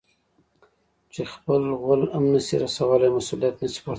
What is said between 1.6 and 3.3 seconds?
غول هم نه شي رسولاى؛